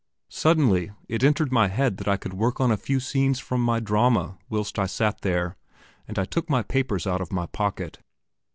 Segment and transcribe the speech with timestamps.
[0.31, 3.79] Suddenly it entered my head that I could work at a few scenes of my
[3.79, 5.57] drama whilst I sat here,
[6.07, 7.99] and I took my papers out of my pocket.